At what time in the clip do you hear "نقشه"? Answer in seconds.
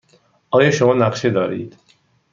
0.93-1.29